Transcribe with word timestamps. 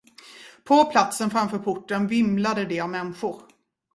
På 0.63 0.83
platsen 0.85 1.29
framför 1.29 1.59
porten 1.59 2.07
vimlade 2.07 2.65
det 2.65 2.79
av 2.81 2.89
människor. 2.89 3.41